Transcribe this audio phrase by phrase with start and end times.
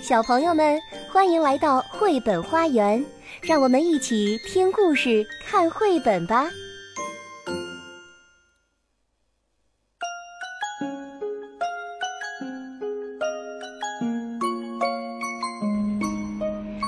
[0.00, 0.80] 小朋友们，
[1.12, 3.04] 欢迎来到绘本花园，
[3.42, 6.48] 让我们一起听故事、看绘本吧。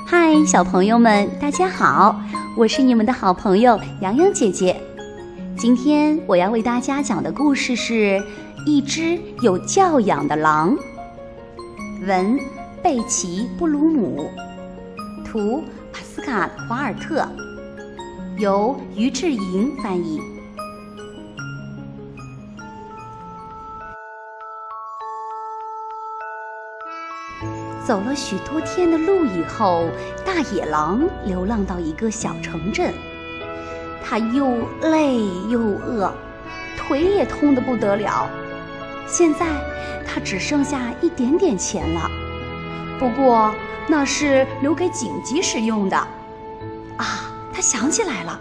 [0.07, 2.19] 嗨，小朋友们，大家好，
[2.57, 4.81] 我是你们的好朋友洋洋姐姐。
[5.59, 7.93] 今天我要为大家讲的故事是
[8.67, 10.75] 《一只有教养的狼》。
[12.07, 12.62] 文。
[12.83, 14.29] 贝奇·布鲁姆，
[15.25, 15.63] 图
[15.93, 17.25] 帕斯卡·华尔特，
[18.39, 20.21] 由于志莹翻译。
[27.87, 29.87] 走了许多天的路以后，
[30.27, 32.93] 大野狼流浪到一个小城镇。
[34.05, 36.13] 他又累又饿，
[36.77, 38.29] 腿也痛得不得了。
[39.07, 39.47] 现在
[40.05, 42.11] 他只剩下一点点钱了。
[43.03, 43.53] 不过
[43.89, 45.97] 那是留给紧急使用的，
[46.97, 48.39] 啊，他想起来了，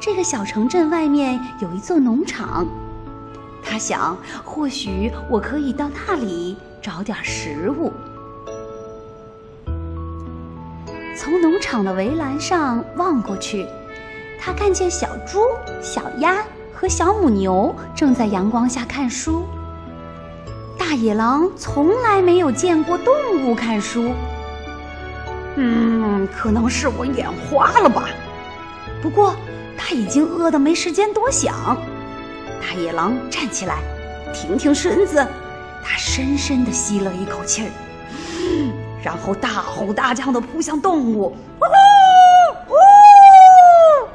[0.00, 2.66] 这个小城镇外面有一座农场，
[3.62, 7.92] 他想，或许我可以到那里找点食物。
[11.14, 13.66] 从农场的围栏上望过去，
[14.40, 15.40] 他看见小猪、
[15.82, 16.38] 小鸭
[16.72, 19.44] 和小母牛正在阳光下看书。
[20.88, 24.14] 大野狼从来没有见过动物看书。
[25.56, 28.08] 嗯，可能是我眼花了吧。
[29.02, 29.36] 不过
[29.76, 31.76] 他已经饿得没时间多想。
[32.62, 33.80] 大野狼站起来，
[34.32, 35.16] 挺挺身子，
[35.84, 37.70] 他深深地吸了一口气儿，
[39.04, 41.36] 然后大吼大叫地扑向动物。
[41.60, 41.64] 呜
[42.70, 44.08] 呜！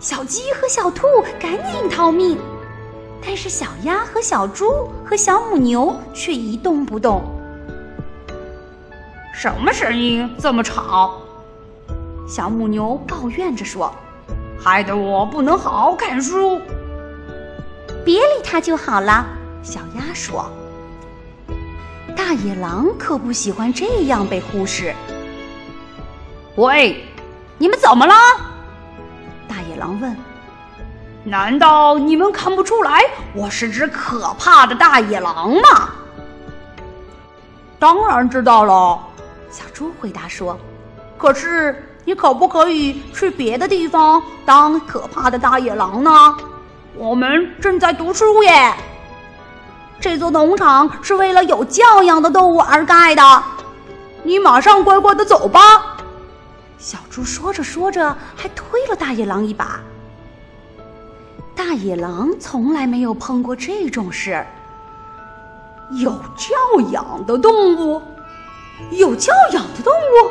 [0.00, 1.06] 小鸡和小兔
[1.38, 2.36] 赶紧逃命。
[3.26, 7.22] 但是小鸭和小猪和小母牛却一动不动。
[9.32, 11.20] 什么声音这么吵？
[12.28, 13.92] 小母牛抱怨着说
[14.58, 16.60] ：“害得我不能好好看书。”
[18.04, 19.26] 别理它就好了。
[19.62, 20.46] 小鸭说
[22.16, 24.94] ：“大野狼可不喜欢这样被忽视。”
[26.56, 27.04] 喂，
[27.58, 28.14] 你们怎么了？
[29.48, 30.16] 大野狼问。
[31.26, 33.02] 难道你们看不出来
[33.32, 35.88] 我是只可怕的大野狼吗？
[37.78, 39.00] 当然知道了，
[39.50, 40.58] 小猪回答说。
[41.16, 46.36] 可是你可不可以去别的地方当可怕的大野狼呢？
[46.94, 48.74] 我们正在读书耶。
[49.98, 53.42] 这座农场是为了有教养的动物而盖的。
[54.22, 55.60] 你马上乖乖的走吧。
[56.76, 59.80] 小猪说着说着，还推了大野狼一把。
[61.56, 64.44] 大野狼从来没有碰过这种事。
[66.00, 68.02] 有教养的动物，
[68.90, 70.30] 有教养的动物，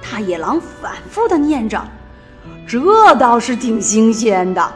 [0.00, 1.82] 大野狼反复的念着，
[2.66, 4.72] 这倒是挺新鲜的。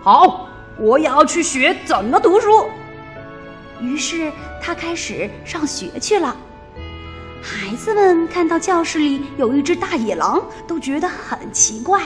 [0.00, 2.66] 好，我也要去学怎么读书。
[3.80, 6.34] 于是他开始上学去了。
[7.42, 12.00] 孩子们看到教室里有一只大野狼，都觉得很奇怪。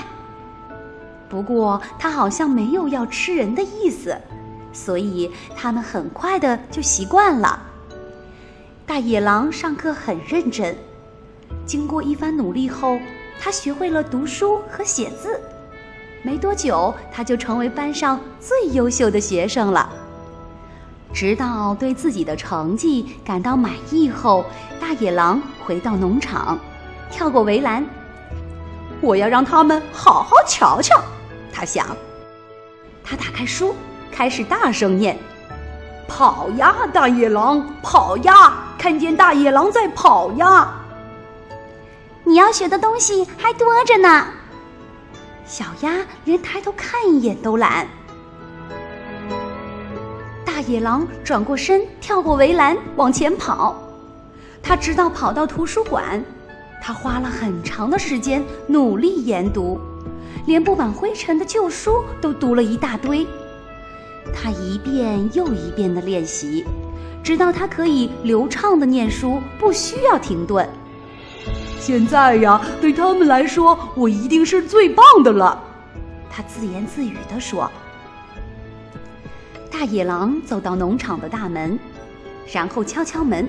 [1.28, 4.16] 不过，他好像没有要吃人的意思，
[4.72, 7.60] 所以他们很快的就习惯了。
[8.87, 10.76] 大野狼上课很认真，
[11.66, 12.98] 经过一番努力后，
[13.41, 15.41] 他学会了读书和写字。
[16.22, 19.91] 没多久，他就成为班上最优秀的学生了。
[21.12, 24.44] 直到对自己的成绩感到满意后，
[24.81, 26.59] 大野狼回到农场，
[27.10, 27.84] 跳过围栏。
[29.00, 30.94] 我要让他们好好瞧瞧。
[31.58, 31.96] 他想，
[33.02, 33.74] 他打开书，
[34.12, 35.16] 开始大声念
[36.06, 38.52] ：“跑呀，大野狼，跑呀！
[38.76, 40.70] 看见大野狼在跑呀！”
[42.24, 44.26] 你要学的东西还多着呢。
[45.46, 47.88] 小鸭连抬头看一眼都懒。
[50.44, 53.82] 大野狼转过身，跳过围栏，往前跑。
[54.62, 56.22] 他直到跑到图书馆，
[56.82, 59.80] 他花了很长的时间努力研读。
[60.47, 63.26] 连布满灰尘的旧书都读了一大堆，
[64.34, 66.64] 他一遍又一遍地练习，
[67.22, 70.68] 直到他可以流畅地念书，不需要停顿。
[71.78, 75.62] 现在呀，对他们来说，我一定是最棒的了。
[76.30, 77.70] 他自言自语地说。
[79.70, 81.78] 大野狼走到农场的大门，
[82.52, 83.48] 然后敲敲门。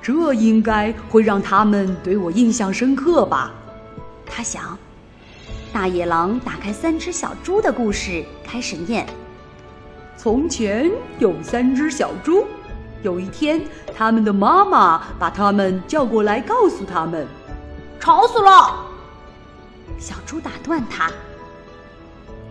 [0.00, 3.52] 这应该会让他们对我印象深刻吧？
[4.24, 4.78] 他想。
[5.72, 9.06] 大野狼打开三只小猪的故事，开始念：
[10.16, 12.46] 从前有三只小猪，
[13.02, 13.60] 有一天，
[13.96, 17.26] 他们的妈妈把他们叫过来，告诉他们
[18.00, 18.86] ：“吵死了！”
[19.98, 21.10] 小猪打断他：“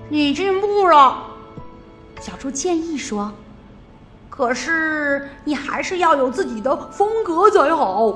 [0.09, 1.23] 你进步了。”
[2.21, 3.31] 小猪建议说
[4.29, 8.13] ：“可是你还是要有自己的风格才好。”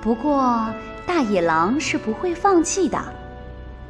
[0.00, 0.66] 不过，
[1.08, 3.02] 大野狼是不会放弃的。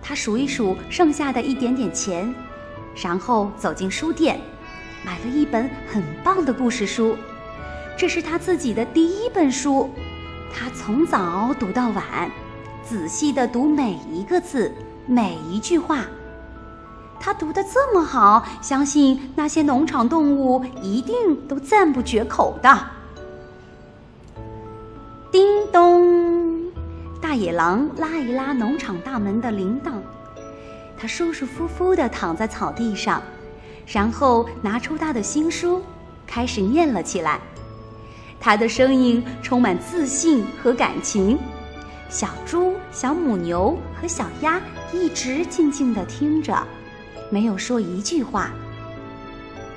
[0.01, 2.33] 他数一数剩下的一点点钱，
[2.95, 4.41] 然后走进书店。
[5.05, 7.17] 买了一本很棒的故事书，
[7.97, 9.91] 这是他自己的第一本书。
[10.55, 12.31] 他从早读到晚，
[12.85, 14.73] 仔细地读每一个字，
[15.07, 16.05] 每一句话。
[17.19, 22.79] 他读得这么好，相信那些农场动物一定都赞不绝口的。
[25.31, 26.28] 叮咚，
[27.29, 29.97] 大野狼拉一拉农场大门的铃铛，
[30.97, 33.23] 他舒舒服服地躺在草地上。
[33.87, 35.83] 然后拿出他的新书，
[36.27, 37.39] 开始念了起来。
[38.41, 41.39] 他的声音充满自信和感情。
[42.09, 44.59] 小猪、小母牛和小鸭
[44.91, 46.67] 一直静静地听着，
[47.29, 48.51] 没有说一句话。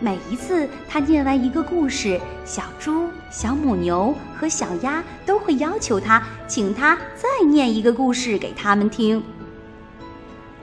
[0.03, 9.23] 每一次他念完一个故事，小猪、小母牛和小鸭都会要求他，请他再念一个故事给他们听。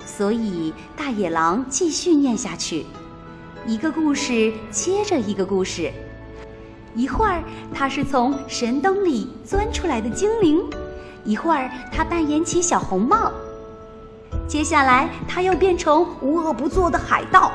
[0.05, 2.85] 所以大野狼继续念下去。
[3.65, 5.93] 一个故事接着一个故事，
[6.97, 7.41] 一会儿
[7.73, 10.61] 他是从神灯里钻出来的精灵，
[11.23, 13.31] 一会儿他扮演起小红帽，
[14.49, 17.53] 接下来他又变成无恶不作的海盗，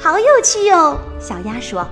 [0.00, 0.96] 好有趣哟！
[1.18, 1.84] 小鸭说：“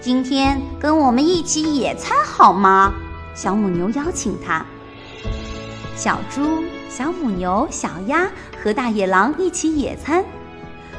[0.00, 2.94] 今天跟我们一起野餐好吗？”
[3.34, 4.64] 小母牛邀请他。
[5.96, 8.30] 小猪、小母牛、小鸭
[8.62, 10.24] 和大野狼一起野餐。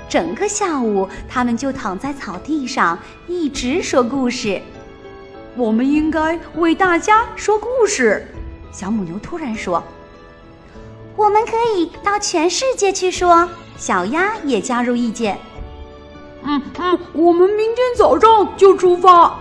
[0.10, 4.62] 整个下午，他们就躺在草地上，一直说故事。
[5.56, 8.28] 我们应该为大家说故事。
[8.69, 9.81] 小母牛突然说
[11.16, 13.48] ：“我们可以到全世界去说。”
[13.78, 15.40] 小鸭也加入意见
[16.43, 19.35] ：“嗯嗯，我们明天早上就出发。”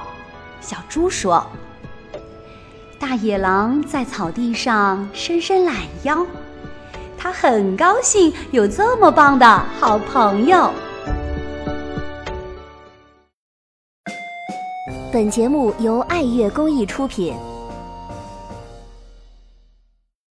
[0.61, 1.45] 小猪说。
[2.99, 6.27] 大野狼在草地上伸伸懒腰。
[7.17, 9.47] 他很高兴有这么棒的
[9.79, 10.71] 好朋友。
[15.13, 17.35] 本节目由爱乐公益出品。